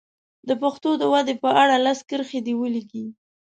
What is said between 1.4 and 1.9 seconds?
په اړه